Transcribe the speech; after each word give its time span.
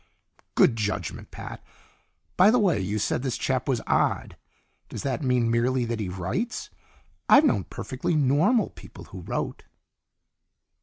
"Good 0.55 0.77
judgment, 0.77 1.29
Pat. 1.29 1.63
By 2.35 2.49
the 2.49 2.57
way, 2.57 2.79
you 2.79 2.97
said 2.97 3.21
this 3.21 3.37
chap 3.37 3.67
was 3.69 3.83
odd. 3.85 4.35
Does 4.89 5.03
that 5.03 5.21
mean 5.21 5.51
merely 5.51 5.85
that 5.85 5.99
he 5.99 6.09
writes? 6.09 6.71
I've 7.29 7.45
known 7.45 7.65
perfectly 7.65 8.15
normal 8.15 8.71
people 8.71 9.03
who 9.03 9.19
wrote." 9.21 9.63